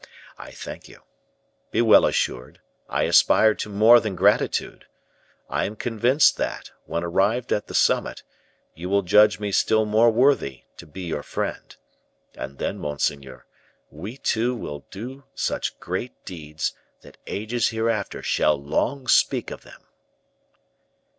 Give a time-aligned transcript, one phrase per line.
[0.39, 1.03] I thank you.
[1.69, 2.59] Be well assured,
[2.89, 4.87] I aspire to more than gratitude!
[5.47, 8.23] I am convinced that, when arrived at the summit,
[8.73, 11.75] you will judge me still more worthy to be your friend;
[12.33, 13.45] and then, monseigneur,
[13.91, 19.83] we two will do such great deeds, that ages hereafter shall long speak of them."